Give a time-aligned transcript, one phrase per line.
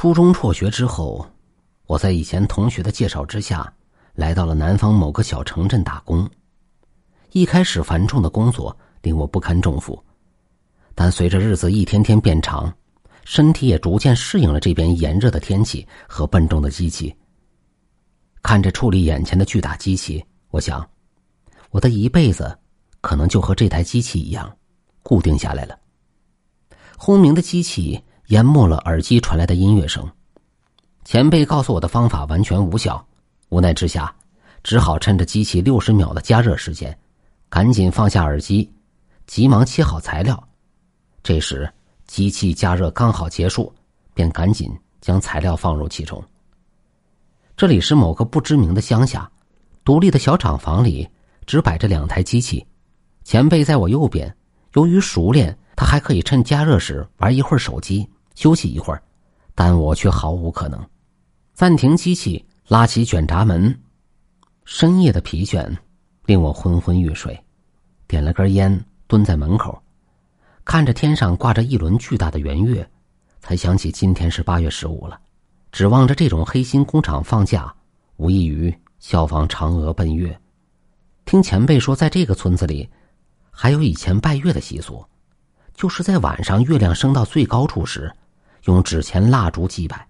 [0.00, 1.26] 初中辍学之后，
[1.86, 3.74] 我在以前同学的介绍之下，
[4.14, 6.30] 来到了南方某个小城镇打工。
[7.32, 10.00] 一开始繁重的工作令我不堪重负，
[10.94, 12.72] 但随着日子一天天变长，
[13.24, 17.12] 身体也逐渐适应了这边炎热的天气和笨重的机器。
[18.40, 20.88] 看着处理眼前的巨大机器，我想，
[21.70, 22.56] 我的一辈子
[23.00, 24.56] 可能就和这台机器一样，
[25.02, 25.76] 固定下来了。
[26.96, 30.06] 轰鸣的机器淹没了耳机传来的音乐声。
[31.04, 33.04] 前辈告诉我的方法完全无效，
[33.48, 34.14] 无奈之下，
[34.62, 36.96] 只好趁着机器六十秒的加热时间，
[37.48, 38.70] 赶紧放下耳机，
[39.26, 40.42] 急忙切好材料。
[41.22, 41.70] 这时，
[42.06, 43.72] 机器加热刚好结束，
[44.12, 46.22] 便赶紧将材料放入其中。
[47.56, 49.30] 这里是某个不知名的乡下，
[49.84, 51.08] 独立的小厂房里
[51.46, 52.64] 只摆着两台机器。
[53.24, 54.36] 前辈在我右边，
[54.74, 58.08] 由于熟练，他还可以趁加热时玩一会儿手机，
[58.38, 59.02] 休息一会儿，
[59.52, 60.80] 但我却毫无可能。
[61.54, 63.76] 暂停机器，拉起卷闸门，
[64.64, 65.68] 深夜的疲倦
[66.24, 67.36] 令我昏昏欲睡，
[68.06, 69.82] 点了根烟，蹲在门口，
[70.64, 72.88] 看着天上挂着一轮巨大的圆月，
[73.40, 75.18] 才想起今天是八月十五了。
[75.72, 77.74] 指望着这种黑心工厂放假，
[78.18, 80.40] 无异于效仿嫦娥奔月。
[81.24, 82.88] 听前辈说，在这个村子里，
[83.50, 85.04] 还有以前拜月的习俗，
[85.74, 88.14] 就是在晚上月亮升到最高处时，
[88.64, 90.06] 用纸钱蜡烛祭拜，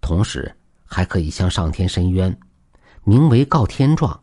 [0.00, 2.36] 同时还可以向上天申冤，
[3.04, 4.20] 名为告天状。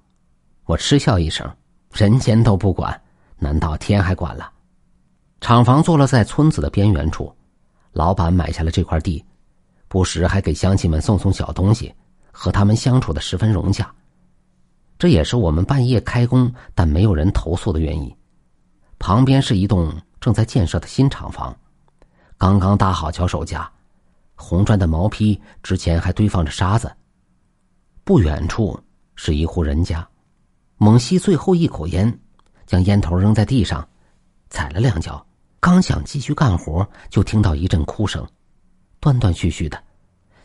[0.65, 1.49] 我嗤笑一声
[1.93, 3.01] ：“人间都不管，
[3.37, 4.51] 难道天还管了？”
[5.39, 7.33] 厂房坐落在村子的边缘处，
[7.91, 9.23] 老板买下了这块地。
[9.87, 11.93] 不时还给乡亲们送送小东西，
[12.31, 13.89] 和他们相处的十分融洽。
[14.99, 18.13] 这也是我们半夜开工但没有人投诉的原因。
[18.99, 21.55] 旁边是一栋正在建设的新厂房，
[22.37, 23.69] 刚刚搭好脚手架，
[24.35, 26.95] 红砖的毛坯之前还堆放着沙子。
[28.03, 28.79] 不远处
[29.15, 30.07] 是一户人家，
[30.77, 32.19] 猛吸最后一口烟，
[32.65, 33.87] 将烟头扔在地上，
[34.49, 35.25] 踩了两脚，
[35.59, 38.25] 刚想继续干活，就听到一阵哭声。
[38.99, 39.83] 断断续续的，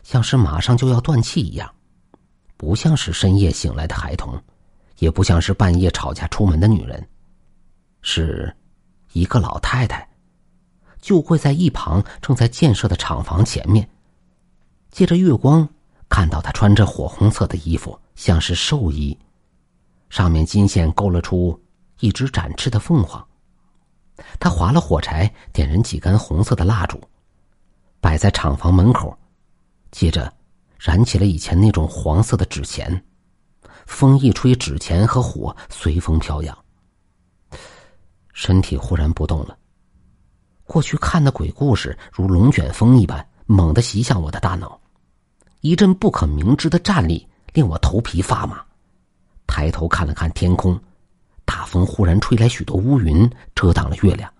[0.01, 1.71] 像是马上就要断气一样，
[2.57, 4.41] 不像是深夜醒来的孩童，
[4.97, 7.07] 也不像是半夜吵架出门的女人，
[8.01, 8.55] 是
[9.11, 10.07] 一个老太太，
[11.03, 13.87] 就跪在一旁正在建设的厂房前面。
[14.89, 15.67] 借着月光，
[16.07, 19.17] 看到她穿着火红色的衣服，像是寿衣，
[20.09, 21.61] 上面金线勾勒出
[21.99, 23.21] 一只展翅的凤凰。
[24.39, 26.97] 她划了火柴，点燃几根红色的蜡烛。
[27.99, 29.17] 摆在厂房门口，
[29.91, 30.33] 接着
[30.79, 33.03] 燃起了以前那种黄色的纸钱，
[33.85, 36.57] 风一吹，纸钱和火随风飘扬。
[38.31, 39.57] 身体忽然不动了，
[40.65, 44.79] 过去看的鬼故事如龙卷风一般猛地袭向我的大脑，
[45.61, 48.63] 一阵不可名之的战栗令我头皮发麻。
[49.45, 50.79] 抬头看了看天空，
[51.45, 54.31] 大风忽然吹来许多乌云，遮挡了月亮。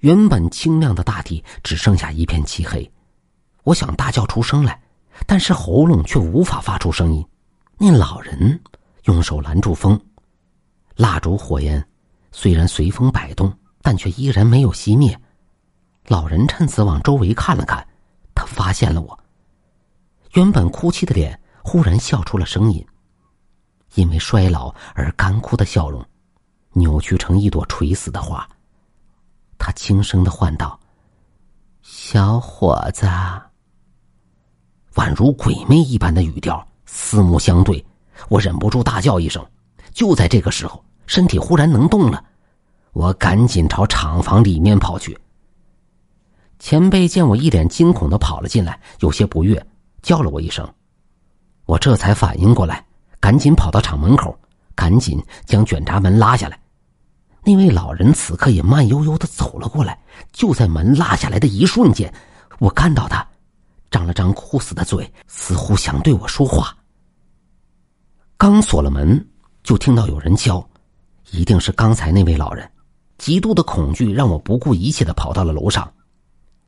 [0.00, 2.90] 原本清亮的大地只剩下一片漆黑，
[3.62, 4.82] 我想大叫出声来，
[5.26, 7.24] 但是喉咙却无法发出声音。
[7.78, 8.60] 那老人
[9.04, 9.98] 用手拦住风，
[10.96, 11.82] 蜡烛火焰
[12.32, 15.20] 虽然随风摆动，但却依然没有熄灭。
[16.06, 17.86] 老人趁此往周围看了看，
[18.34, 19.18] 他发现了我。
[20.32, 22.84] 原本哭泣的脸忽然笑出了声音，
[23.94, 26.04] 因为衰老而干枯的笑容，
[26.72, 28.48] 扭曲成一朵垂死的花。
[29.58, 30.78] 他轻声的唤道
[31.82, 33.06] ：“小伙子。”
[34.94, 37.84] 宛如鬼魅一般的语调，四目相对，
[38.28, 39.44] 我忍不住大叫一声。
[39.92, 42.24] 就在这个时候，身体忽然能动了，
[42.92, 45.18] 我赶紧朝厂房里面跑去。
[46.58, 49.60] 前辈见我一脸惊恐的跑了进来，有些不悦，
[50.02, 50.68] 叫了我一声，
[51.64, 52.84] 我这才反应过来，
[53.18, 54.38] 赶紧跑到厂门口，
[54.74, 56.60] 赶紧将卷闸门拉下来。
[57.44, 59.98] 那位老人此刻也慢悠悠的走了过来，
[60.30, 62.12] 就在门拉下来的一瞬间，
[62.60, 63.26] 我看到他
[63.90, 66.76] 张了张枯死的嘴，似乎想对我说话。
[68.36, 69.28] 刚锁了门，
[69.64, 70.64] 就听到有人叫，
[71.32, 72.70] 一定是刚才那位老人。
[73.18, 75.92] 极度的恐惧让我不顾一切的跑到了楼上，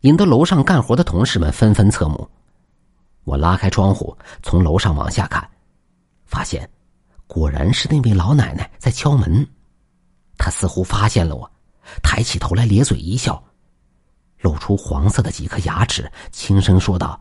[0.01, 2.29] 引得楼上干活的同事们纷纷侧目。
[3.25, 5.49] 我拉开窗户，从楼上往下看，
[6.27, 6.69] 发现
[7.27, 9.47] 果然是那位老奶奶在敲门。
[10.37, 11.51] 她似乎发现了我，
[12.03, 13.43] 抬起头来咧嘴一笑，
[14.41, 17.19] 露出黄色的几颗牙齿，轻声说道：“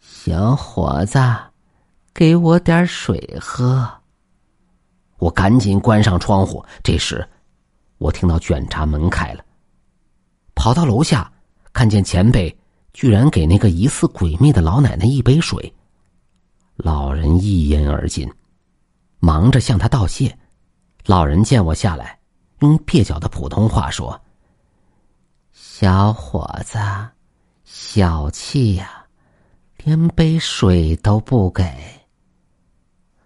[0.00, 1.18] 小伙子，
[2.12, 3.88] 给我点水喝。”
[5.18, 6.64] 我赶紧关上窗户。
[6.82, 7.24] 这时，
[8.02, 9.44] 我听到卷闸门开了，
[10.56, 11.32] 跑到楼下，
[11.72, 12.54] 看见前辈
[12.92, 15.72] 居然给那个疑似鬼魅的老奶奶一杯水。
[16.74, 18.28] 老人一饮而尽，
[19.20, 20.36] 忙着向他道谢。
[21.06, 22.18] 老人见我下来，
[22.58, 24.20] 用蹩脚的普通话说
[25.52, 26.78] ：“小伙子，
[27.64, 29.04] 小气呀，
[29.84, 31.64] 连杯水都不给。”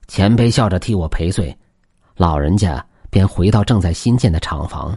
[0.06, 1.56] 前辈笑着替我赔罪，
[2.14, 2.84] 老人家
[3.16, 4.94] 便回到正在新建的厂房。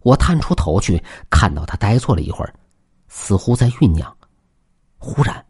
[0.00, 2.52] 我探出头去，看到他呆坐了一会儿，
[3.08, 4.14] 似乎在酝酿。
[4.98, 5.42] 忽然，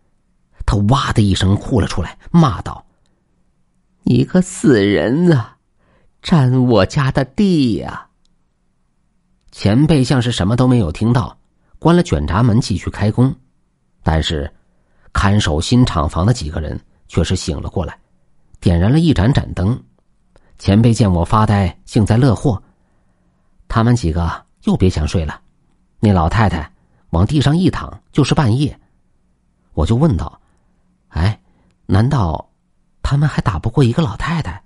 [0.65, 2.87] 他哇的一声哭了出来，骂道
[4.07, 5.57] ：“你个死人啊，
[6.23, 8.07] 占我家的地呀！”
[9.51, 11.37] 前辈像是什么都没有听到，
[11.81, 13.35] 关了卷闸门继续开工。
[14.05, 14.49] 但是，
[15.13, 17.99] 看守新厂房的几个人却是醒了过来。
[18.61, 19.83] 点燃了一盏盏灯，
[20.59, 22.63] 前辈见我发呆，幸灾乐祸。
[23.69, 25.41] 他们几个又别想睡了。
[26.01, 26.71] 那老太太
[27.11, 28.79] 往地上一躺，就是半夜。
[29.73, 30.41] 我就问道
[31.09, 31.41] ：“哎，
[31.87, 32.51] 难道
[33.03, 34.63] 他们还打不过一个老太太？”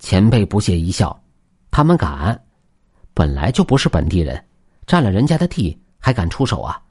[0.00, 1.22] 前辈不屑一笑
[1.70, 2.42] ：“他们敢，
[3.14, 4.44] 本来就不是本地人，
[4.86, 6.82] 占了人家的地还敢出手啊？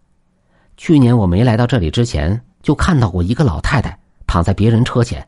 [0.78, 5.28] 去年我没来到这里之前，就看到过一个老太太躺在别人车前。”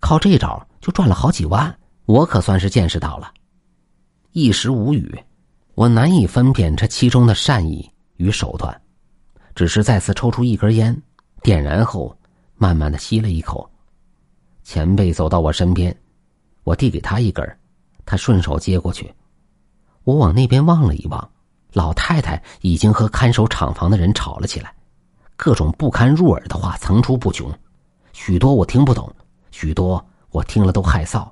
[0.00, 1.77] 靠这招就赚了好几万，
[2.08, 3.30] 我可算是见识到了。
[4.32, 5.22] 一时无语，
[5.74, 8.80] 我难以分辨这其中的善意与手段，
[9.54, 11.02] 只是再次抽出一根烟，
[11.42, 12.16] 点燃后，
[12.56, 13.70] 慢慢的吸了一口。
[14.64, 15.94] 前辈走到我身边，
[16.64, 17.46] 我递给他一根，
[18.06, 19.14] 他顺手接过去。
[20.04, 21.30] 我往那边望了一望，
[21.74, 24.74] 老太太已经和看守厂房的人吵了起来，
[25.36, 27.52] 各种不堪入耳的话层出不穷，
[28.14, 29.14] 许多我听不懂。
[29.50, 31.28] 许多我听了都害臊。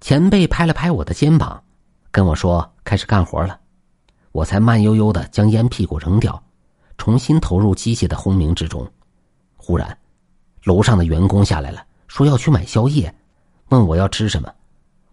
[0.00, 1.62] 前辈拍了拍我的肩膀，
[2.10, 3.58] 跟我说：“开始干活了。”
[4.32, 6.40] 我才慢悠悠的将烟屁股扔掉，
[6.96, 8.88] 重新投入机械的轰鸣之中。
[9.56, 9.98] 忽然，
[10.64, 13.12] 楼上的员工下来了，说要去买宵夜，
[13.70, 14.52] 问我要吃什么。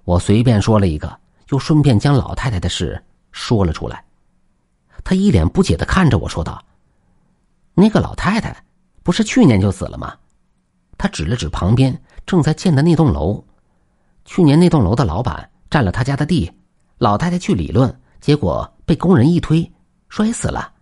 [0.04, 4.04] 我随便说了一个，又顺便将老太太的事说了出来。
[5.04, 6.64] 他一脸不解的看着我说道
[7.74, 8.64] ：“那个老太太
[9.02, 10.16] 不是去年就死了吗？”
[10.98, 13.44] 他指了指旁边正在建的那栋楼，
[14.26, 16.52] 去年那栋楼的老板占了他家的地，
[16.98, 19.72] 老太太去理论，结果被工人一推，
[20.10, 20.74] 摔死了。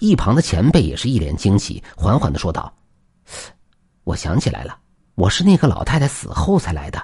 [0.00, 2.72] 一旁的前辈也是一脸惊喜，缓缓的说道
[4.04, 4.78] ：“我想起来了，
[5.14, 7.02] 我是那个老太太死后才来的。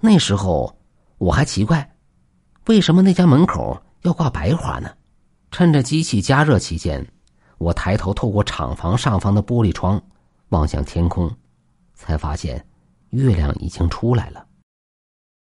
[0.00, 0.76] 那时候
[1.18, 1.94] 我还奇怪，
[2.66, 4.90] 为什么那家门口要挂白花呢？
[5.50, 7.06] 趁着机器加热期间，
[7.58, 10.02] 我抬头透过厂房上方的玻璃窗，
[10.48, 11.30] 望向天空。”
[11.94, 12.64] 才发现，
[13.10, 14.46] 月亮已经出来了。